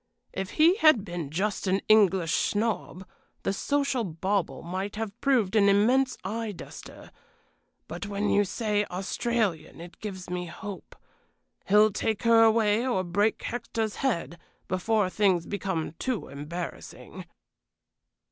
If 0.33 0.49
he 0.53 0.77
had 0.77 1.05
been 1.05 1.29
just 1.29 1.67
an 1.67 1.79
English 1.87 2.33
snob, 2.33 3.07
the 3.43 3.53
social 3.53 4.03
bauble 4.03 4.63
might 4.63 4.95
have 4.95 5.21
proved 5.21 5.55
an 5.55 5.69
immense 5.69 6.17
eye 6.23 6.53
duster; 6.53 7.11
but 7.87 8.07
when 8.07 8.27
you 8.27 8.43
say 8.43 8.83
Australian 8.85 9.79
it 9.79 9.99
gives 9.99 10.27
me 10.27 10.47
hope. 10.47 10.95
He'll 11.67 11.91
take 11.93 12.23
her 12.23 12.41
away, 12.43 12.83
or 12.83 13.03
break 13.03 13.43
Hector's 13.43 13.97
head, 13.97 14.39
before 14.67 15.07
things 15.07 15.45
become 15.45 15.91
too 15.99 16.29
embarrassing." 16.29 17.25